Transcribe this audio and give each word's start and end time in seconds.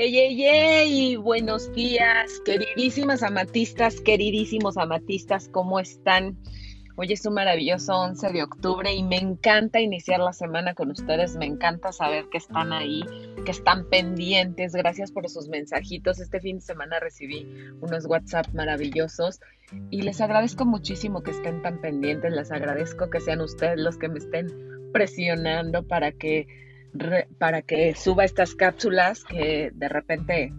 Hey, 0.00 0.12
hey, 0.14 0.36
hey, 0.38 1.16
buenos 1.16 1.72
días, 1.72 2.40
queridísimas 2.44 3.24
amatistas, 3.24 4.00
queridísimos 4.00 4.76
amatistas, 4.76 5.48
¿cómo 5.48 5.80
están? 5.80 6.38
Hoy 6.94 7.12
es 7.12 7.26
un 7.26 7.34
maravilloso 7.34 7.96
11 7.96 8.30
de 8.32 8.44
octubre 8.44 8.94
y 8.94 9.02
me 9.02 9.16
encanta 9.16 9.80
iniciar 9.80 10.20
la 10.20 10.32
semana 10.32 10.74
con 10.74 10.92
ustedes, 10.92 11.34
me 11.34 11.46
encanta 11.46 11.90
saber 11.90 12.26
que 12.30 12.38
están 12.38 12.72
ahí, 12.72 13.02
que 13.44 13.50
están 13.50 13.88
pendientes, 13.88 14.72
gracias 14.72 15.10
por 15.10 15.28
sus 15.28 15.48
mensajitos. 15.48 16.20
Este 16.20 16.38
fin 16.38 16.58
de 16.58 16.62
semana 16.62 17.00
recibí 17.00 17.48
unos 17.80 18.06
WhatsApp 18.06 18.46
maravillosos 18.54 19.40
y 19.90 20.02
les 20.02 20.20
agradezco 20.20 20.64
muchísimo 20.64 21.24
que 21.24 21.32
estén 21.32 21.60
tan 21.60 21.80
pendientes, 21.80 22.32
les 22.32 22.52
agradezco 22.52 23.10
que 23.10 23.18
sean 23.18 23.40
ustedes 23.40 23.80
los 23.80 23.98
que 23.98 24.08
me 24.08 24.20
estén 24.20 24.46
presionando 24.92 25.82
para 25.88 26.12
que 26.12 26.46
para 27.38 27.62
que 27.62 27.94
suba 27.94 28.24
estas 28.24 28.54
cápsulas 28.54 29.24
que 29.24 29.70
de 29.74 29.88
repente 29.88 30.52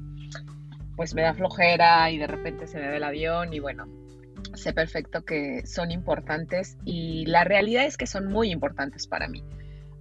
pues 0.95 1.13
me 1.15 1.21
da 1.21 1.33
flojera 1.33 2.11
y 2.11 2.17
de 2.17 2.27
repente 2.27 2.67
se 2.67 2.79
me 2.79 2.89
ve 2.89 2.97
el 2.97 3.03
avión 3.03 3.53
y 3.53 3.59
bueno, 3.59 3.87
sé 4.53 4.73
perfecto 4.73 5.23
que 5.23 5.65
son 5.65 5.91
importantes 5.91 6.77
y 6.83 7.25
la 7.25 7.43
realidad 7.43 7.85
es 7.85 7.97
que 7.97 8.05
son 8.05 8.27
muy 8.27 8.51
importantes 8.51 9.07
para 9.07 9.27
mí. 9.27 9.43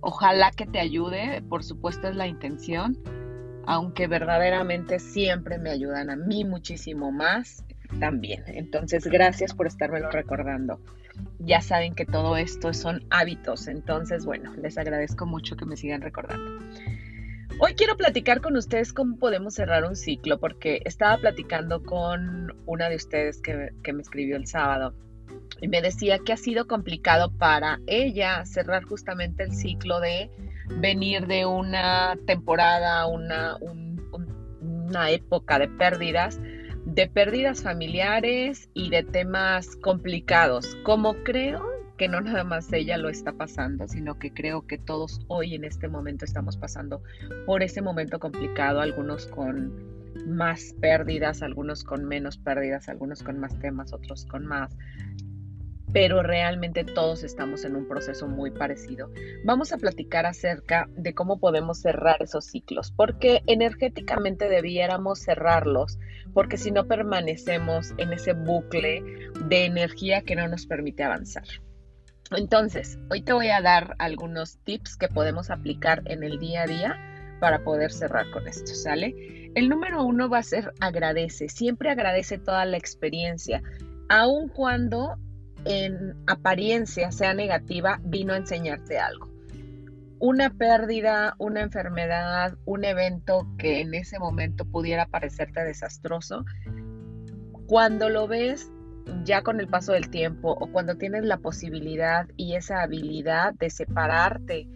Ojalá 0.00 0.50
que 0.50 0.66
te 0.66 0.80
ayude, 0.80 1.42
por 1.48 1.64
supuesto 1.64 2.08
es 2.08 2.16
la 2.16 2.26
intención, 2.26 2.98
aunque 3.66 4.06
verdaderamente 4.06 4.98
siempre 4.98 5.58
me 5.58 5.70
ayudan 5.70 6.10
a 6.10 6.16
mí 6.16 6.44
muchísimo 6.44 7.12
más 7.12 7.64
también. 8.00 8.42
Entonces, 8.46 9.06
gracias 9.06 9.54
por 9.54 9.66
estármelo 9.66 10.10
recordando 10.10 10.80
ya 11.38 11.60
saben 11.60 11.94
que 11.94 12.04
todo 12.04 12.36
esto 12.36 12.72
son 12.72 13.04
hábitos. 13.10 13.68
Entonces, 13.68 14.24
bueno, 14.24 14.54
les 14.56 14.78
agradezco 14.78 15.26
mucho 15.26 15.56
que 15.56 15.64
me 15.64 15.76
sigan 15.76 16.02
recordando. 16.02 16.58
Hoy 17.60 17.74
quiero 17.74 17.96
platicar 17.96 18.40
con 18.40 18.56
ustedes 18.56 18.92
cómo 18.92 19.16
podemos 19.16 19.54
cerrar 19.54 19.84
un 19.84 19.96
ciclo, 19.96 20.38
porque 20.38 20.80
estaba 20.84 21.16
platicando 21.18 21.82
con 21.82 22.54
una 22.66 22.88
de 22.88 22.96
ustedes 22.96 23.40
que, 23.40 23.92
me 23.92 24.02
escribió 24.02 24.36
el 24.36 24.46
sábado 24.46 24.94
y 25.60 25.66
me 25.66 25.82
decía 25.82 26.20
que 26.20 26.32
ha 26.32 26.36
sido 26.36 26.68
complicado 26.68 27.32
para 27.32 27.80
ella 27.86 28.44
cerrar 28.46 28.84
justamente 28.84 29.42
el 29.42 29.52
ciclo 29.52 29.98
de 29.98 30.30
venir 30.76 31.26
de 31.26 31.46
una 31.46 32.16
temporada, 32.26 33.06
una, 33.06 33.56
una 34.60 35.10
época 35.10 35.58
de 35.58 35.66
pérdidas 35.66 36.38
de 36.98 37.06
pérdidas 37.06 37.62
familiares 37.62 38.68
y 38.74 38.90
de 38.90 39.04
temas 39.04 39.76
complicados, 39.76 40.76
como 40.82 41.14
creo 41.22 41.64
que 41.96 42.08
no 42.08 42.20
nada 42.20 42.42
más 42.42 42.72
ella 42.72 42.98
lo 42.98 43.08
está 43.08 43.30
pasando, 43.34 43.86
sino 43.86 44.18
que 44.18 44.32
creo 44.32 44.66
que 44.66 44.78
todos 44.78 45.20
hoy 45.28 45.54
en 45.54 45.62
este 45.62 45.86
momento 45.86 46.24
estamos 46.24 46.56
pasando 46.56 47.00
por 47.46 47.62
ese 47.62 47.82
momento 47.82 48.18
complicado, 48.18 48.80
algunos 48.80 49.28
con 49.28 49.72
más 50.26 50.74
pérdidas, 50.80 51.42
algunos 51.42 51.84
con 51.84 52.04
menos 52.04 52.36
pérdidas, 52.36 52.88
algunos 52.88 53.22
con 53.22 53.38
más 53.38 53.56
temas, 53.60 53.92
otros 53.92 54.26
con 54.26 54.44
más 54.44 54.76
pero 55.92 56.22
realmente 56.22 56.84
todos 56.84 57.24
estamos 57.24 57.64
en 57.64 57.76
un 57.76 57.88
proceso 57.88 58.28
muy 58.28 58.50
parecido. 58.50 59.10
Vamos 59.44 59.72
a 59.72 59.78
platicar 59.78 60.26
acerca 60.26 60.88
de 60.96 61.14
cómo 61.14 61.38
podemos 61.38 61.80
cerrar 61.80 62.22
esos 62.22 62.44
ciclos, 62.46 62.92
porque 62.92 63.42
energéticamente 63.46 64.48
debiéramos 64.48 65.20
cerrarlos, 65.20 65.98
porque 66.34 66.58
si 66.58 66.70
no 66.70 66.86
permanecemos 66.86 67.94
en 67.96 68.12
ese 68.12 68.34
bucle 68.34 69.02
de 69.46 69.64
energía 69.64 70.22
que 70.22 70.36
no 70.36 70.46
nos 70.48 70.66
permite 70.66 71.04
avanzar. 71.04 71.44
Entonces, 72.36 72.98
hoy 73.10 73.22
te 73.22 73.32
voy 73.32 73.48
a 73.48 73.62
dar 73.62 73.96
algunos 73.98 74.58
tips 74.64 74.98
que 74.98 75.08
podemos 75.08 75.50
aplicar 75.50 76.02
en 76.04 76.22
el 76.22 76.38
día 76.38 76.62
a 76.62 76.66
día 76.66 76.96
para 77.40 77.64
poder 77.64 77.90
cerrar 77.92 78.30
con 78.30 78.46
esto, 78.46 78.74
¿sale? 78.74 79.50
El 79.54 79.70
número 79.70 80.04
uno 80.04 80.28
va 80.28 80.38
a 80.38 80.42
ser 80.42 80.74
agradece, 80.80 81.48
siempre 81.48 81.90
agradece 81.90 82.36
toda 82.36 82.66
la 82.66 82.76
experiencia, 82.76 83.62
aun 84.10 84.48
cuando 84.48 85.16
en 85.68 86.16
apariencia 86.26 87.12
sea 87.12 87.34
negativa, 87.34 88.00
vino 88.02 88.32
a 88.32 88.38
enseñarte 88.38 88.98
algo. 88.98 89.28
Una 90.18 90.50
pérdida, 90.50 91.36
una 91.38 91.60
enfermedad, 91.60 92.56
un 92.64 92.84
evento 92.84 93.46
que 93.58 93.80
en 93.80 93.94
ese 93.94 94.18
momento 94.18 94.64
pudiera 94.64 95.06
parecerte 95.06 95.62
desastroso, 95.62 96.44
cuando 97.66 98.08
lo 98.08 98.26
ves 98.26 98.72
ya 99.24 99.42
con 99.42 99.60
el 99.60 99.68
paso 99.68 99.92
del 99.92 100.08
tiempo 100.10 100.52
o 100.52 100.72
cuando 100.72 100.96
tienes 100.96 101.24
la 101.24 101.36
posibilidad 101.36 102.26
y 102.36 102.54
esa 102.54 102.82
habilidad 102.82 103.54
de 103.54 103.68
separarte 103.68 104.68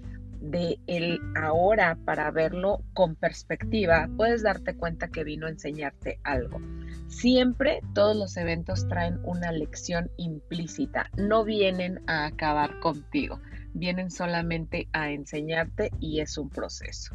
de 0.43 0.79
el 0.87 1.21
ahora 1.37 1.97
para 2.05 2.31
verlo 2.31 2.83
con 2.95 3.15
perspectiva, 3.15 4.09
puedes 4.17 4.43
darte 4.43 4.75
cuenta 4.75 5.09
que 5.09 5.25
vino 5.25 5.47
a 5.47 5.51
enseñarte 5.51 6.19
algo. 6.25 6.61
Siempre 7.07 7.81
todos 7.95 8.17
los 8.17 8.37
eventos 8.37 8.89
traen 8.89 9.21
una 9.25 9.53
lección 9.53 10.11
implícita, 10.17 11.11
no 11.17 11.45
vienen 11.45 12.01
a 12.07 12.27
acabar 12.27 12.81
contigo, 12.81 13.41
vienen 13.73 14.11
solamente 14.11 14.89
a 14.93 15.11
enseñarte 15.11 15.91
y 16.01 16.21
es 16.21 16.37
un 16.37 16.51
proceso. 16.51 17.15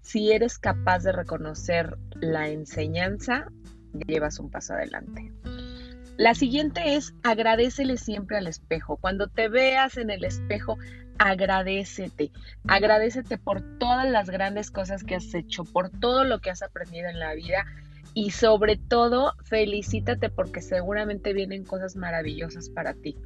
Si 0.00 0.32
eres 0.32 0.58
capaz 0.58 1.04
de 1.04 1.12
reconocer 1.12 1.96
la 2.20 2.48
enseñanza, 2.48 3.46
llevas 4.06 4.38
un 4.38 4.50
paso 4.50 4.74
adelante. 4.74 5.32
La 6.16 6.34
siguiente 6.34 6.94
es 6.94 7.12
agradecele 7.24 7.96
siempre 7.96 8.36
al 8.36 8.46
espejo. 8.46 8.96
Cuando 8.98 9.26
te 9.26 9.48
veas 9.48 9.96
en 9.96 10.10
el 10.10 10.24
espejo, 10.24 10.78
agradecete. 11.18 12.30
Agradecete 12.66 13.38
por 13.38 13.60
todas 13.78 14.08
las 14.10 14.30
grandes 14.30 14.70
cosas 14.70 15.04
que 15.04 15.14
has 15.14 15.34
hecho, 15.34 15.64
por 15.64 15.90
todo 15.90 16.24
lo 16.24 16.40
que 16.40 16.50
has 16.50 16.62
aprendido 16.62 17.08
en 17.08 17.18
la 17.18 17.34
vida 17.34 17.64
y 18.14 18.30
sobre 18.30 18.76
todo 18.76 19.34
felicítate 19.44 20.30
porque 20.30 20.62
seguramente 20.62 21.32
vienen 21.32 21.64
cosas 21.64 21.96
maravillosas 21.96 22.70
para 22.70 22.94
ti. 22.94 23.16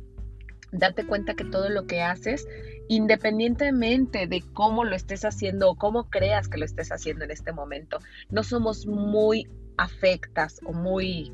Date 0.70 1.06
cuenta 1.06 1.34
que 1.34 1.44
todo 1.44 1.70
lo 1.70 1.86
que 1.86 2.02
haces, 2.02 2.46
independientemente 2.88 4.26
de 4.26 4.42
cómo 4.52 4.84
lo 4.84 4.94
estés 4.94 5.24
haciendo 5.24 5.70
o 5.70 5.76
cómo 5.76 6.10
creas 6.10 6.48
que 6.48 6.58
lo 6.58 6.64
estés 6.64 6.92
haciendo 6.92 7.24
en 7.24 7.30
este 7.30 7.52
momento, 7.52 7.98
no 8.30 8.42
somos 8.42 8.86
muy 8.86 9.48
afectas 9.78 10.60
o 10.66 10.72
muy 10.72 11.32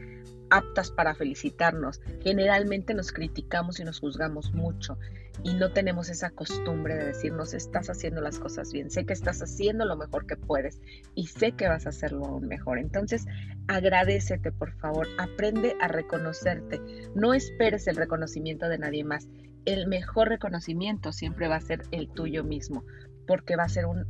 aptas 0.55 0.91
para 0.91 1.15
felicitarnos. 1.15 2.01
Generalmente 2.23 2.95
nos 2.95 3.13
criticamos 3.13 3.81
y 3.81 3.85
nos 3.85 3.99
juzgamos 3.99 4.53
mucho 4.53 4.97
y 5.43 5.55
no 5.55 5.73
tenemos 5.73 6.09
esa 6.11 6.31
costumbre 6.31 6.95
de 6.95 7.07
decirnos 7.07 7.55
estás 7.55 7.91
haciendo 7.91 8.21
las 8.21 8.39
cosas 8.39 8.73
bien, 8.73 8.89
sé 8.89 9.05
que 9.05 9.13
estás 9.13 9.43
haciendo 9.43 9.85
lo 9.85 9.97
mejor 9.97 10.27
que 10.27 10.37
puedes 10.37 10.81
y 11.17 11.27
sé 11.27 11.53
que 11.53 11.67
vas 11.67 11.87
a 11.87 11.89
hacerlo 11.89 12.25
aún 12.25 12.47
mejor. 12.47 12.79
Entonces, 12.79 13.27
agradecete, 13.67 14.53
por 14.53 14.73
favor, 14.75 15.09
aprende 15.19 15.77
a 15.81 15.89
reconocerte. 15.89 16.81
No 17.17 17.35
esperes 17.35 17.89
el 17.89 17.97
reconocimiento 17.97 18.69
de 18.69 18.79
nadie 18.79 19.03
más. 19.03 19.27
El 19.65 19.89
mejor 19.89 20.29
reconocimiento 20.29 21.11
siempre 21.11 21.49
va 21.49 21.57
a 21.57 21.61
ser 21.61 21.83
el 21.91 22.09
tuyo 22.09 22.45
mismo, 22.45 22.85
porque 23.27 23.57
va 23.57 23.65
a 23.65 23.69
ser 23.69 23.87
un 23.87 24.07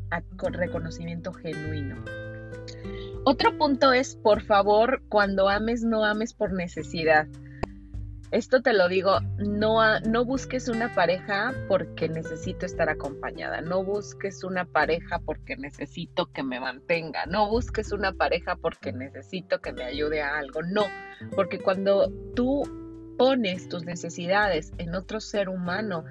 reconocimiento 0.53 1.33
genuino. 1.33 2.34
Otro 3.27 3.57
punto 3.57 3.95
es, 3.95 4.17
por 4.17 4.43
favor, 4.43 5.03
cuando 5.09 5.49
ames, 5.49 5.83
no 5.83 6.05
ames 6.05 6.35
por 6.35 6.53
necesidad. 6.53 7.27
Esto 8.31 8.61
te 8.61 8.75
lo 8.75 8.87
digo, 8.89 9.19
no, 9.39 10.01
no 10.01 10.27
busques 10.27 10.69
una 10.69 10.95
pareja 10.95 11.55
porque 11.67 12.11
necesito 12.11 12.67
estar 12.67 12.91
acompañada, 12.91 13.63
no 13.63 13.83
busques 13.83 14.45
una 14.45 14.67
pareja 14.67 15.21
porque 15.21 15.57
necesito 15.57 16.27
que 16.33 16.43
me 16.43 16.61
mantenga, 16.61 17.25
no 17.25 17.49
busques 17.49 17.93
una 17.93 18.13
pareja 18.13 18.57
porque 18.57 18.93
necesito 18.93 19.61
que 19.61 19.73
me 19.73 19.85
ayude 19.85 20.21
a 20.21 20.37
algo, 20.37 20.63
no, 20.63 20.83
porque 21.35 21.61
cuando 21.61 22.11
tú 22.35 22.65
pones 23.17 23.69
tus 23.71 23.85
necesidades 23.85 24.73
en 24.77 24.95
otro 24.95 25.21
ser 25.21 25.49
humano, 25.49 26.05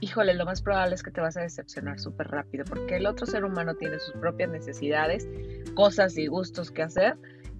híjole, 0.00 0.34
lo 0.34 0.44
más 0.44 0.62
probable 0.62 0.94
es 0.94 1.02
que 1.02 1.10
te 1.10 1.20
vas 1.20 1.36
a 1.36 1.42
decepcionar 1.42 1.98
súper 1.98 2.28
rápido, 2.28 2.64
porque 2.64 2.96
el 2.96 3.06
otro 3.06 3.26
ser 3.26 3.44
humano 3.44 3.74
tiene 3.74 3.98
sus 3.98 4.14
propias 4.14 4.50
necesidades, 4.50 5.28
cosas 5.74 6.16
y 6.16 6.26
gustos 6.26 6.70
que 6.70 6.82
hacer, 6.82 7.16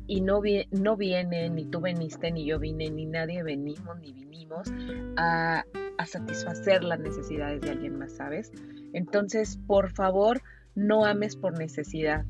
y 0.07 0.21
no, 0.21 0.41
no 0.71 0.97
viene, 0.97 1.51
ni 1.51 1.65
tú 1.67 1.81
viniste, 1.81 2.31
ni 2.31 2.47
yo 2.47 2.59
vine, 2.59 2.91
ni 2.91 3.07
nadie 3.07 3.43
venimos, 3.43 3.99
ni 3.99 4.13
vinimos 4.13 4.69
a, 5.17 5.65
a 5.99 6.07
satisfacer 6.07 6.85
las 6.85 7.01
necesidades 7.01 7.61
de 7.63 7.71
alguien 7.71 7.99
más, 7.99 8.13
¿sabes? 8.13 8.53
Entonces, 8.93 9.59
por 9.67 9.91
favor, 9.91 10.43
no 10.75 11.05
ames 11.05 11.37
por 11.37 11.59
necesidad, 11.59 12.25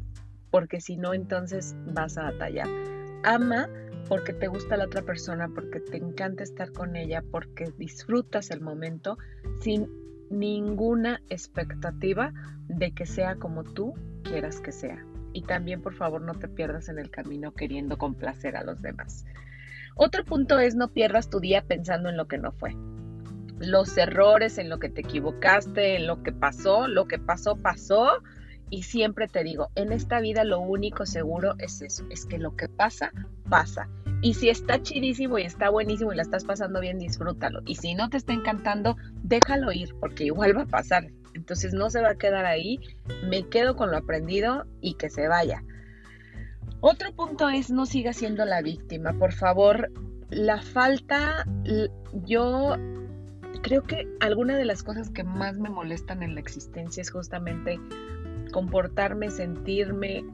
porque 0.50 0.80
si 0.80 0.96
no, 0.96 1.12
entonces 1.12 1.76
vas 1.92 2.16
a 2.16 2.30
batallar. 2.30 2.68
Ama 3.24 3.68
porque 4.08 4.32
te 4.32 4.48
gusta 4.48 4.76
la 4.76 4.84
otra 4.84 5.02
persona, 5.02 5.48
porque 5.48 5.80
te 5.80 5.96
encanta 5.96 6.42
estar 6.42 6.72
con 6.72 6.96
ella, 6.96 7.22
porque 7.30 7.72
disfrutas 7.76 8.50
el 8.50 8.60
momento 8.60 9.18
sin 9.60 9.88
ninguna 10.30 11.20
expectativa 11.28 12.32
de 12.68 12.92
que 12.92 13.06
sea 13.06 13.36
como 13.36 13.64
tú 13.64 13.94
quieras 14.22 14.60
que 14.60 14.72
sea. 14.72 15.04
Y 15.32 15.42
también, 15.42 15.82
por 15.82 15.94
favor, 15.94 16.22
no 16.22 16.34
te 16.34 16.48
pierdas 16.48 16.88
en 16.88 16.98
el 16.98 17.10
camino 17.10 17.52
queriendo 17.52 17.98
complacer 17.98 18.56
a 18.56 18.64
los 18.64 18.80
demás. 18.80 19.24
Otro 19.94 20.24
punto 20.24 20.58
es 20.58 20.74
no 20.74 20.88
pierdas 20.88 21.30
tu 21.30 21.40
día 21.40 21.62
pensando 21.62 22.08
en 22.08 22.16
lo 22.16 22.26
que 22.26 22.38
no 22.38 22.52
fue. 22.52 22.74
Los 23.58 23.96
errores, 23.96 24.58
en 24.58 24.68
lo 24.68 24.78
que 24.78 24.88
te 24.88 25.00
equivocaste, 25.00 25.96
en 25.96 26.06
lo 26.06 26.22
que 26.22 26.32
pasó, 26.32 26.88
lo 26.88 27.06
que 27.06 27.18
pasó, 27.18 27.56
pasó 27.56 28.22
Y 28.68 28.82
siempre 28.82 29.28
te 29.28 29.44
digo, 29.44 29.68
en 29.74 29.92
esta 29.92 30.20
vida 30.20 30.44
lo 30.44 30.60
único 30.60 31.06
seguro 31.06 31.54
es 31.58 31.82
eso, 31.82 32.04
es 32.10 32.26
que 32.26 32.38
lo 32.38 32.56
que 32.56 32.68
pasa, 32.68 33.12
pasa. 33.48 33.88
Y 34.22 34.34
si 34.34 34.48
está 34.48 34.82
chidísimo 34.82 35.38
y 35.38 35.42
está 35.42 35.70
buenísimo 35.70 36.12
y 36.12 36.16
la 36.16 36.22
estás 36.22 36.44
pasando 36.44 36.80
bien, 36.80 36.98
disfrútalo. 36.98 37.60
Y 37.64 37.76
si 37.76 37.94
no 37.94 38.10
te 38.10 38.16
está 38.16 38.32
encantando, 38.32 38.96
déjalo 39.22 39.72
ir, 39.72 39.94
porque 40.00 40.24
igual 40.24 40.56
va 40.56 40.62
a 40.62 40.66
pasar. 40.66 41.08
Entonces 41.34 41.74
no 41.74 41.90
se 41.90 42.00
va 42.00 42.10
a 42.10 42.18
quedar 42.18 42.46
ahí, 42.46 42.80
me 43.28 43.46
quedo 43.48 43.76
con 43.76 43.90
lo 43.90 43.98
aprendido 43.98 44.64
y 44.80 44.94
que 44.94 45.10
se 45.10 45.28
vaya. 45.28 45.62
Otro 46.80 47.12
punto 47.12 47.48
es 47.48 47.70
no 47.70 47.86
siga 47.86 48.12
siendo 48.12 48.44
la 48.44 48.62
víctima. 48.62 49.12
Por 49.12 49.32
favor, 49.32 49.90
la 50.30 50.60
falta, 50.60 51.46
yo 52.24 52.76
creo 53.62 53.82
que 53.82 54.08
alguna 54.20 54.56
de 54.56 54.64
las 54.64 54.82
cosas 54.82 55.10
que 55.10 55.24
más 55.24 55.58
me 55.58 55.70
molestan 55.70 56.22
en 56.22 56.34
la 56.34 56.40
existencia 56.40 57.00
es 57.00 57.10
justamente 57.10 57.78
comportarme, 58.52 59.30
sentirme 59.30 60.24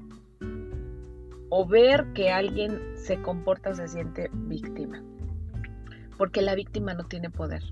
o 1.49 1.67
ver 1.67 2.12
que 2.14 2.31
alguien 2.31 2.81
se 2.97 3.20
comporta 3.20 3.70
o 3.70 3.75
se 3.75 3.88
siente 3.88 4.31
víctima. 4.32 5.03
Porque 6.17 6.43
la 6.43 6.55
víctima 6.55 6.94
no 6.94 7.05
tiene 7.05 7.31
poder. 7.31 7.62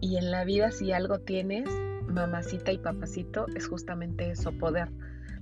Y 0.00 0.16
en 0.16 0.30
la 0.30 0.44
vida 0.44 0.70
si 0.70 0.92
algo 0.92 1.18
tienes, 1.20 1.68
mamacita 2.06 2.72
y 2.72 2.78
papacito, 2.78 3.46
es 3.54 3.68
justamente 3.68 4.30
eso, 4.30 4.52
poder. 4.52 4.90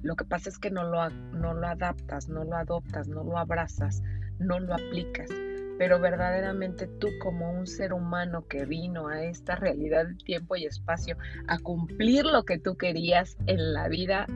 Lo 0.02 0.16
que 0.16 0.24
pasa 0.24 0.48
es 0.48 0.58
que 0.58 0.70
no 0.70 0.84
lo, 0.84 1.08
no 1.10 1.54
lo 1.54 1.66
adaptas, 1.66 2.28
no 2.28 2.44
lo 2.44 2.56
adoptas, 2.56 3.08
no 3.08 3.24
lo 3.24 3.38
abrazas, 3.38 4.02
no 4.38 4.58
lo 4.60 4.74
aplicas 4.74 5.28
pero 5.78 6.00
verdaderamente 6.00 6.88
tú 6.88 7.08
como 7.22 7.52
un 7.52 7.66
ser 7.66 7.92
humano 7.92 8.46
que 8.48 8.66
vino 8.66 9.08
a 9.08 9.22
esta 9.22 9.54
realidad 9.54 10.06
de 10.06 10.14
tiempo 10.16 10.56
y 10.56 10.66
espacio 10.66 11.16
a 11.46 11.58
cumplir 11.58 12.26
lo 12.26 12.44
que 12.44 12.58
tú 12.58 12.76
querías 12.76 13.36
en 13.46 13.72
la 13.72 13.88
vida, 13.88 14.26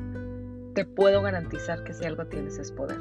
te 0.74 0.84
puedo 0.84 1.20
garantizar 1.20 1.82
que 1.82 1.92
si 1.92 2.04
algo 2.04 2.26
tienes 2.26 2.58
es 2.58 2.70
poder. 2.70 3.00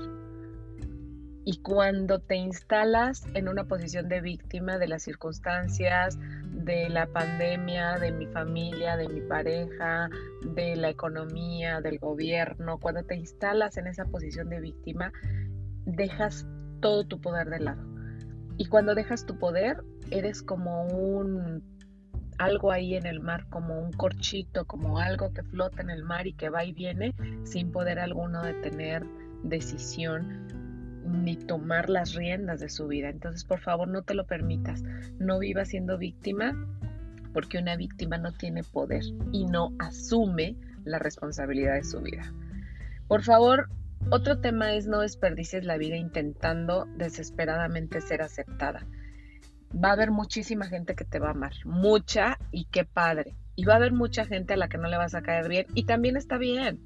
Y 1.44 1.60
cuando 1.62 2.20
te 2.20 2.36
instalas 2.36 3.26
en 3.34 3.48
una 3.48 3.64
posición 3.64 4.10
de 4.10 4.22
víctima 4.22 4.78
de 4.78 4.88
las 4.88 5.04
circunstancias, 5.04 6.20
de 6.52 6.90
la 6.90 7.08
pandemia, 7.08 7.98
de 7.98 8.12
mi 8.12 8.28
familia, 8.28 8.96
de 8.96 9.08
mi 9.08 9.22
pareja, 9.22 10.10
de 10.44 10.76
la 10.76 10.90
economía, 10.90 11.82
del 11.82 11.98
gobierno, 11.98 12.78
cuando 12.80 13.04
te 13.04 13.16
instalas 13.16 13.78
en 13.78 13.88
esa 13.88 14.06
posición 14.06 14.50
de 14.50 14.60
víctima, 14.60 15.12
dejas 15.86 16.46
todo 16.80 17.06
tu 17.06 17.20
poder 17.20 17.50
de 17.50 17.60
lado 17.60 17.91
y 18.62 18.66
cuando 18.66 18.94
dejas 18.94 19.26
tu 19.26 19.40
poder, 19.40 19.84
eres 20.12 20.44
como 20.44 20.86
un 20.86 21.64
algo 22.38 22.72
ahí 22.72 22.94
en 22.94 23.08
el 23.08 23.20
mar, 23.20 23.48
como 23.50 23.82
un 23.82 23.92
corchito, 23.92 24.66
como 24.66 25.00
algo 25.00 25.34
que 25.34 25.42
flota 25.42 25.82
en 25.82 25.90
el 25.90 26.04
mar 26.04 26.28
y 26.28 26.34
que 26.34 26.50
va 26.50 26.64
y 26.64 26.72
viene 26.72 27.16
sin 27.44 27.72
poder 27.72 27.98
alguno 27.98 28.44
de 28.44 28.54
tener 28.54 29.04
decisión 29.42 30.48
ni 31.04 31.38
tomar 31.38 31.90
las 31.90 32.14
riendas 32.14 32.60
de 32.60 32.70
su 32.70 32.88
vida. 32.88 33.10
Entonces, 33.10 33.46
por 33.46 33.62
favor, 33.62 33.88
no 33.88 34.04
te 34.04 34.14
lo 34.14 34.28
permitas. 34.28 34.84
No 35.18 35.40
vivas 35.40 35.70
siendo 35.70 35.98
víctima 35.98 36.54
porque 37.34 37.58
una 37.58 37.76
víctima 37.76 38.20
no 38.20 38.32
tiene 38.32 38.64
poder 38.64 39.02
y 39.32 39.46
no 39.46 39.74
asume 39.80 40.56
la 40.84 41.00
responsabilidad 41.00 41.74
de 41.74 41.84
su 41.84 42.00
vida. 42.00 42.32
Por 43.08 43.24
favor, 43.24 43.70
otro 44.10 44.40
tema 44.40 44.74
es 44.74 44.88
no 44.88 45.00
desperdicies 45.00 45.64
la 45.64 45.78
vida 45.78 45.96
intentando 45.96 46.86
desesperadamente 46.98 48.02
ser 48.02 48.22
aceptada. 48.22 48.86
Va 49.74 49.90
a 49.90 49.94
haber 49.94 50.12
muchísima 50.12 50.68
gente 50.68 50.96
que 50.96 51.06
te 51.06 51.20
va 51.20 51.30
a 51.30 51.32
amar, 51.32 51.54
mucha 51.66 52.38
y 52.52 52.66
qué 52.66 52.84
padre. 52.84 53.36
Y 53.56 53.66
va 53.66 53.74
a 53.74 53.78
haber 53.78 53.94
mucha 53.94 54.26
gente 54.26 54.54
a 54.54 54.58
la 54.58 54.70
que 54.70 54.78
no 54.78 54.88
le 54.90 54.98
vas 54.98 55.16
a 55.16 55.22
caer 55.22 55.48
bien 55.48 55.66
y 55.74 55.84
también 55.84 56.18
está 56.18 56.38
bien. 56.38 56.80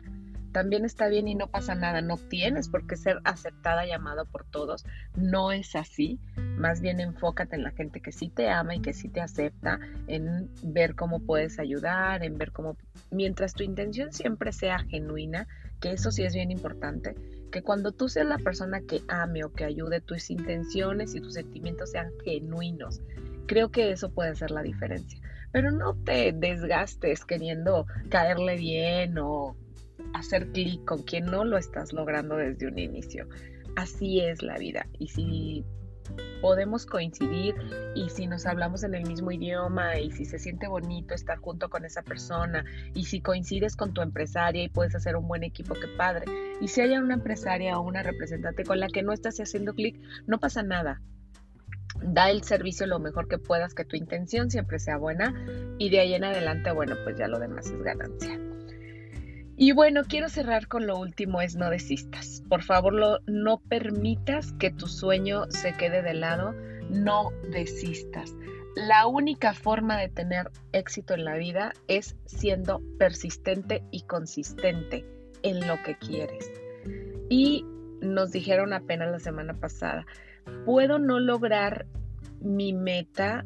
También 0.55 0.85
está 0.85 1.09
bien 1.09 1.27
y 1.27 1.35
no 1.35 1.47
pasa 1.47 1.75
nada. 1.75 2.01
No 2.01 2.15
tienes 2.15 2.69
por 2.69 2.87
qué 2.87 2.95
ser 2.95 3.19
aceptada 3.25 3.85
y 3.85 3.91
amado 3.91 4.25
por 4.25 4.45
todos. 4.45 4.85
No 5.17 5.51
es 5.51 5.75
así. 5.75 6.17
Más 6.37 6.79
bien 6.79 7.01
enfócate 7.01 7.57
en 7.57 7.63
la 7.63 7.71
gente 7.71 7.99
que 7.99 8.13
sí 8.13 8.29
te 8.29 8.49
ama 8.49 8.73
y 8.73 8.79
que 8.79 8.93
sí 8.93 9.09
te 9.09 9.19
acepta, 9.19 9.81
en 10.07 10.49
ver 10.63 10.95
cómo 10.95 11.19
puedes 11.19 11.59
ayudar, 11.59 12.23
en 12.23 12.37
ver 12.37 12.53
cómo... 12.53 12.77
Mientras 13.11 13.53
tu 13.53 13.63
intención 13.63 14.13
siempre 14.13 14.53
sea 14.53 14.79
genuina, 14.79 15.45
que 15.79 15.91
eso 15.91 16.11
sí 16.11 16.23
es 16.23 16.33
bien 16.33 16.51
importante, 16.51 17.15
que 17.51 17.61
cuando 17.61 17.91
tú 17.91 18.09
seas 18.09 18.27
la 18.27 18.37
persona 18.37 18.81
que 18.81 19.01
ame 19.07 19.43
o 19.43 19.53
que 19.53 19.63
ayude, 19.63 20.01
tus 20.01 20.29
intenciones 20.29 21.15
y 21.15 21.21
tus 21.21 21.35
sentimientos 21.35 21.91
sean 21.91 22.11
genuinos. 22.23 23.01
Creo 23.47 23.71
que 23.71 23.91
eso 23.91 24.11
puede 24.11 24.31
hacer 24.31 24.51
la 24.51 24.61
diferencia. 24.61 25.19
Pero 25.51 25.71
no 25.71 25.95
te 26.03 26.33
desgastes 26.33 27.23
queriendo 27.23 27.85
caerle 28.09 28.57
bien 28.57 29.17
o 29.17 29.55
hacer 30.13 30.51
clic 30.51 30.83
con 30.85 31.03
quien 31.03 31.25
no 31.25 31.45
lo 31.45 31.57
estás 31.57 31.93
logrando 31.93 32.35
desde 32.35 32.67
un 32.67 32.77
inicio. 32.77 33.27
Así 33.75 34.19
es 34.19 34.41
la 34.41 34.57
vida. 34.57 34.87
Y 34.99 35.07
si 35.07 35.65
podemos 36.41 36.85
coincidir 36.85 37.55
y 37.95 38.09
si 38.09 38.27
nos 38.27 38.45
hablamos 38.45 38.83
en 38.83 38.93
el 38.93 39.05
mismo 39.07 39.31
idioma 39.31 39.97
y 39.99 40.11
si 40.11 40.25
se 40.25 40.39
siente 40.39 40.67
bonito 40.67 41.13
estar 41.13 41.37
junto 41.39 41.69
con 41.69 41.85
esa 41.85 42.03
persona 42.03 42.63
y 42.93 43.05
si 43.05 43.21
coincides 43.21 43.75
con 43.75 43.93
tu 43.93 44.01
empresaria 44.01 44.63
y 44.63 44.69
puedes 44.69 44.95
hacer 44.95 45.15
un 45.15 45.27
buen 45.27 45.43
equipo, 45.43 45.73
qué 45.73 45.87
padre. 45.97 46.25
Y 46.61 46.67
si 46.67 46.81
hay 46.81 46.97
una 46.97 47.15
empresaria 47.15 47.77
o 47.79 47.81
una 47.81 48.03
representante 48.03 48.63
con 48.63 48.79
la 48.79 48.87
que 48.87 49.03
no 49.03 49.13
estás 49.13 49.39
haciendo 49.39 49.73
clic, 49.73 49.99
no 50.27 50.39
pasa 50.39 50.63
nada. 50.63 51.01
Da 52.01 52.29
el 52.29 52.43
servicio 52.43 52.85
lo 52.87 52.99
mejor 52.99 53.27
que 53.27 53.37
puedas, 53.37 53.73
que 53.73 53.85
tu 53.85 53.95
intención 53.95 54.51
siempre 54.51 54.79
sea 54.79 54.97
buena 54.97 55.33
y 55.79 55.89
de 55.89 55.99
ahí 56.01 56.13
en 56.13 56.25
adelante, 56.25 56.71
bueno, 56.71 56.95
pues 57.03 57.17
ya 57.17 57.27
lo 57.27 57.39
demás 57.39 57.67
es 57.67 57.81
ganancia. 57.81 58.39
Y 59.57 59.71
bueno, 59.71 60.03
quiero 60.07 60.27
cerrar 60.27 60.67
con 60.67 60.85
lo 60.85 60.97
último, 60.99 61.41
es 61.41 61.55
no 61.55 61.69
desistas. 61.69 62.34
Por 62.49 62.61
favor, 62.61 63.21
no 63.25 63.57
permitas 63.57 64.51
que 64.53 64.71
tu 64.71 64.87
sueño 64.87 65.45
se 65.49 65.73
quede 65.73 66.01
de 66.01 66.13
lado, 66.13 66.53
no 66.89 67.31
desistas. 67.51 68.35
La 68.75 69.07
única 69.07 69.53
forma 69.53 69.97
de 69.97 70.09
tener 70.09 70.51
éxito 70.73 71.13
en 71.13 71.25
la 71.25 71.37
vida 71.37 71.73
es 71.87 72.15
siendo 72.25 72.81
persistente 72.99 73.83
y 73.89 74.01
consistente 74.01 75.05
en 75.43 75.65
lo 75.65 75.81
que 75.83 75.97
quieres. 75.97 76.51
Y 77.29 77.65
nos 78.01 78.31
dijeron 78.31 78.73
apenas 78.73 79.09
la 79.11 79.19
semana 79.19 79.53
pasada, 79.53 80.05
puedo 80.65 80.99
no 80.99 81.19
lograr 81.19 81.85
mi 82.41 82.73
meta, 82.73 83.45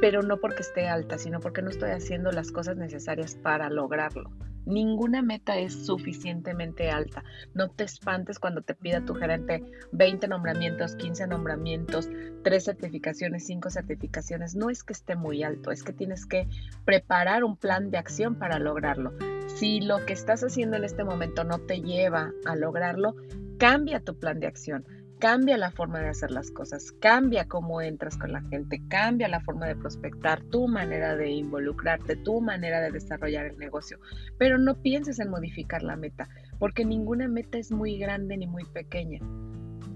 pero 0.00 0.22
no 0.22 0.38
porque 0.38 0.62
esté 0.62 0.88
alta, 0.88 1.16
sino 1.16 1.40
porque 1.40 1.62
no 1.62 1.70
estoy 1.70 1.90
haciendo 1.90 2.32
las 2.32 2.50
cosas 2.50 2.76
necesarias 2.76 3.36
para 3.36 3.70
lograrlo. 3.70 4.30
Ninguna 4.66 5.22
meta 5.22 5.58
es 5.58 5.86
suficientemente 5.86 6.90
alta. 6.90 7.24
No 7.54 7.68
te 7.70 7.84
espantes 7.84 8.38
cuando 8.38 8.62
te 8.62 8.74
pida 8.74 9.04
tu 9.04 9.14
gerente 9.14 9.62
20 9.92 10.28
nombramientos, 10.28 10.96
15 10.96 11.26
nombramientos, 11.26 12.08
3 12.44 12.64
certificaciones, 12.64 13.46
5 13.46 13.70
certificaciones. 13.70 14.54
No 14.54 14.70
es 14.70 14.84
que 14.84 14.92
esté 14.92 15.16
muy 15.16 15.42
alto, 15.42 15.70
es 15.70 15.82
que 15.82 15.92
tienes 15.92 16.26
que 16.26 16.48
preparar 16.84 17.44
un 17.44 17.56
plan 17.56 17.90
de 17.90 17.98
acción 17.98 18.36
para 18.36 18.58
lograrlo. 18.58 19.12
Si 19.46 19.80
lo 19.80 20.04
que 20.06 20.12
estás 20.12 20.42
haciendo 20.42 20.76
en 20.76 20.84
este 20.84 21.04
momento 21.04 21.44
no 21.44 21.58
te 21.58 21.80
lleva 21.80 22.32
a 22.44 22.56
lograrlo, 22.56 23.16
cambia 23.58 24.00
tu 24.00 24.18
plan 24.18 24.40
de 24.40 24.46
acción 24.46 24.84
cambia 25.22 25.56
la 25.56 25.70
forma 25.70 26.00
de 26.00 26.08
hacer 26.08 26.32
las 26.32 26.50
cosas, 26.50 26.90
cambia 26.98 27.46
cómo 27.46 27.80
entras 27.80 28.16
con 28.18 28.32
la 28.32 28.40
gente, 28.40 28.82
cambia 28.88 29.28
la 29.28 29.38
forma 29.38 29.68
de 29.68 29.76
prospectar, 29.76 30.42
tu 30.42 30.66
manera 30.66 31.14
de 31.14 31.30
involucrarte, 31.30 32.16
tu 32.16 32.40
manera 32.40 32.80
de 32.80 32.90
desarrollar 32.90 33.46
el 33.46 33.56
negocio. 33.56 34.00
Pero 34.36 34.58
no 34.58 34.82
pienses 34.82 35.20
en 35.20 35.30
modificar 35.30 35.84
la 35.84 35.94
meta, 35.94 36.28
porque 36.58 36.84
ninguna 36.84 37.28
meta 37.28 37.56
es 37.56 37.70
muy 37.70 37.98
grande 37.98 38.36
ni 38.36 38.48
muy 38.48 38.64
pequeña. 38.64 39.20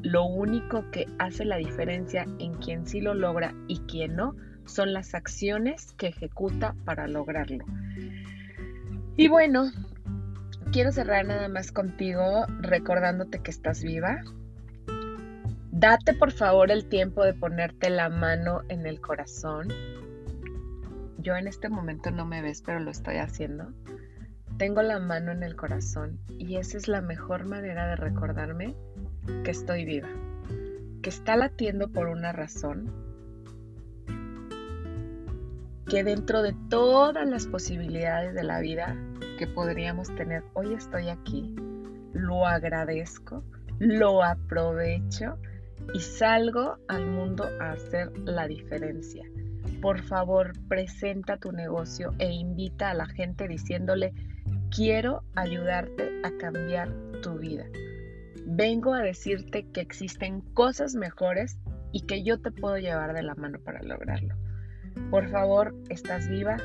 Lo 0.03 0.27
único 0.27 0.89
que 0.93 1.09
hace 1.19 1.45
la 1.45 1.57
diferencia 1.57 2.25
en 2.39 2.55
quien 2.55 2.87
sí 2.87 3.01
lo 3.01 3.13
logra 3.13 3.53
y 3.67 3.81
quien 3.81 4.15
no 4.15 4.37
son 4.65 4.93
las 4.93 5.13
acciones 5.13 5.93
que 5.95 6.07
ejecuta 6.07 6.77
para 6.85 7.09
lograrlo. 7.09 7.65
Y 9.17 9.27
bueno, 9.27 9.73
quiero 10.71 10.93
cerrar 10.93 11.27
nada 11.27 11.49
más 11.49 11.73
contigo 11.73 12.47
recordándote 12.61 13.41
que 13.41 13.51
estás 13.51 13.83
viva, 13.83 14.23
Date 15.79 16.15
por 16.15 16.33
favor 16.33 16.71
el 16.71 16.87
tiempo 16.87 17.23
de 17.23 17.35
ponerte 17.35 17.91
la 17.91 18.09
mano 18.09 18.63
en 18.71 18.87
el 18.87 18.99
corazón. 18.99 19.69
Yo 21.19 21.37
en 21.37 21.47
este 21.47 21.69
momento 21.69 22.11
no 22.11 22.25
me 22.25 22.41
ves, 22.41 22.63
pero 22.65 22.81
lo 22.81 22.91
estoy 22.91 23.17
haciendo. 23.17 23.67
Tengo 24.57 24.81
la 24.81 24.99
mano 25.01 25.33
en 25.33 25.43
el 25.43 25.55
corazón 25.55 26.19
y 26.39 26.57
esa 26.57 26.79
es 26.79 26.89
la 26.89 27.03
mejor 27.03 27.45
manera 27.45 27.89
de 27.89 27.97
recordarme 27.97 28.75
que 29.45 29.51
estoy 29.51 29.85
viva, 29.85 30.09
que 31.03 31.11
está 31.11 31.37
latiendo 31.37 31.93
por 31.93 32.07
una 32.09 32.33
razón, 32.33 32.91
que 35.91 36.03
dentro 36.05 36.41
de 36.41 36.57
todas 36.71 37.29
las 37.29 37.47
posibilidades 37.47 38.35
de 38.35 38.45
la 38.45 38.61
vida 38.61 38.97
que 39.39 39.47
podríamos 39.47 40.09
tener, 40.15 40.43
hoy 40.55 40.73
estoy 40.73 41.11
aquí, 41.11 41.55
lo 42.15 42.47
agradezco, 42.47 43.45
lo 43.79 44.25
aprovecho 44.25 45.39
y 45.95 46.01
salgo 46.01 46.79
al 46.89 47.07
mundo 47.07 47.49
a 47.61 47.73
hacer 47.73 48.17
la 48.19 48.47
diferencia. 48.47 49.25
Por 49.81 50.03
favor, 50.03 50.53
presenta 50.69 51.37
tu 51.37 51.53
negocio 51.53 52.13
e 52.19 52.31
invita 52.33 52.91
a 52.91 52.95
la 52.95 53.07
gente 53.07 53.47
diciéndole, 53.47 54.13
quiero 54.71 55.23
ayudarte 55.35 56.21
a 56.25 56.31
cambiar 56.39 56.93
tu 57.23 57.39
vida. 57.39 57.67
Vengo 58.47 58.95
a 58.95 59.03
decirte 59.03 59.67
que 59.73 59.81
existen 59.81 60.41
cosas 60.41 60.95
mejores 60.95 61.59
y 61.93 62.03
que 62.03 62.23
yo 62.23 62.41
te 62.41 62.51
puedo 62.51 62.79
llevar 62.79 63.15
de 63.15 63.23
la 63.23 63.35
mano 63.35 63.59
para 63.61 63.83
lograrlo. 63.83 64.35
Por 65.11 65.29
favor, 65.29 65.75
estás 65.89 66.29
viva, 66.29 66.57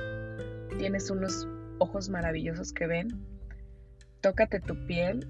tienes 0.78 1.10
unos 1.10 1.48
ojos 1.80 2.10
maravillosos 2.10 2.72
que 2.72 2.88
ven, 2.88 3.08
tócate 4.22 4.60
tu 4.60 4.86
piel, 4.86 5.28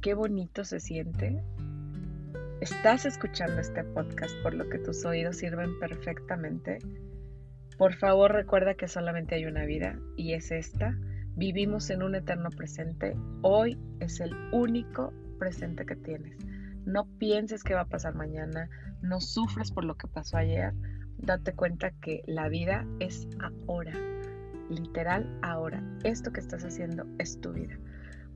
qué 0.00 0.14
bonito 0.14 0.64
se 0.64 0.80
siente. 0.80 1.42
Estás 2.62 3.06
escuchando 3.06 3.60
este 3.60 3.82
podcast 3.82 4.32
por 4.44 4.54
lo 4.54 4.68
que 4.68 4.78
tus 4.78 5.04
oídos 5.04 5.38
sirven 5.38 5.80
perfectamente. 5.80 6.78
Por 7.76 7.92
favor, 7.94 8.30
recuerda 8.30 8.76
que 8.76 8.86
solamente 8.86 9.34
hay 9.34 9.46
una 9.46 9.64
vida 9.64 9.98
y 10.16 10.34
es 10.34 10.52
esta. 10.52 10.96
Vivimos 11.34 11.90
en 11.90 12.04
un 12.04 12.14
eterno 12.14 12.50
presente. 12.50 13.16
Hoy 13.42 13.76
es 13.98 14.20
el 14.20 14.32
único 14.52 15.12
presente 15.40 15.84
que 15.84 15.96
tienes. 15.96 16.36
No 16.86 17.08
pienses 17.18 17.64
que 17.64 17.74
va 17.74 17.80
a 17.80 17.88
pasar 17.88 18.14
mañana, 18.14 18.70
no 19.02 19.20
sufres 19.20 19.72
por 19.72 19.84
lo 19.84 19.96
que 19.96 20.06
pasó 20.06 20.36
ayer. 20.36 20.72
Date 21.18 21.54
cuenta 21.54 21.90
que 22.00 22.22
la 22.28 22.48
vida 22.48 22.86
es 23.00 23.26
ahora, 23.40 23.92
literal 24.70 25.36
ahora. 25.42 25.82
Esto 26.04 26.32
que 26.32 26.38
estás 26.38 26.64
haciendo 26.64 27.06
es 27.18 27.40
tu 27.40 27.54
vida. 27.54 27.76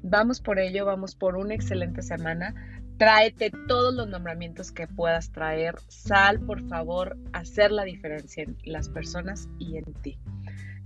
Vamos 0.02 0.40
por 0.40 0.58
ello, 0.58 0.84
vamos 0.84 1.14
por 1.14 1.36
una 1.36 1.54
excelente 1.54 2.02
semana. 2.02 2.54
Tráete 2.98 3.50
todos 3.68 3.94
los 3.94 4.08
nombramientos 4.08 4.72
que 4.72 4.86
puedas 4.86 5.30
traer. 5.30 5.74
Sal, 5.88 6.40
por 6.40 6.66
favor, 6.68 7.16
hacer 7.32 7.70
la 7.70 7.84
diferencia 7.84 8.44
en 8.44 8.56
las 8.64 8.88
personas 8.88 9.48
y 9.58 9.76
en 9.76 9.92
ti. 10.02 10.18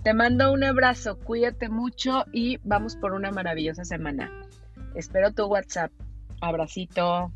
Te 0.02 0.14
mando 0.14 0.52
un 0.52 0.64
abrazo, 0.64 1.18
cuídate 1.18 1.68
mucho 1.68 2.24
y 2.32 2.58
vamos 2.64 2.96
por 2.96 3.12
una 3.12 3.30
maravillosa 3.30 3.84
semana. 3.84 4.30
Espero 4.94 5.32
tu 5.32 5.44
WhatsApp. 5.44 5.92
Abracito. 6.40 7.32